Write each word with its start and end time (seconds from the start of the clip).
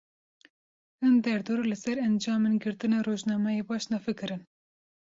Hin 1.03 1.19
derdor, 1.27 1.61
li 1.73 1.77
ser 1.83 1.95
encamên 2.07 2.59
girtina 2.65 3.05
rojnameyê 3.11 3.63
baş 3.71 3.83
nafikirin 3.95 4.41